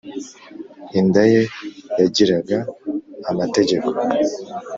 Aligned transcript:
inda 0.99 1.23
ye 1.33 1.41
yagiraga 1.99 2.57
amategeko, 3.31 3.89